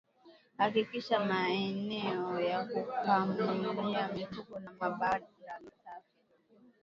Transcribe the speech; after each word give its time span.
Hakikisha 0.57 1.19
maeneo 1.19 2.39
ya 2.39 2.65
kukamulia 2.65 4.07
mifugo 4.07 4.59
na 4.59 4.71
mabanda 4.79 5.51
ni 5.63 5.71
safi 5.83 6.15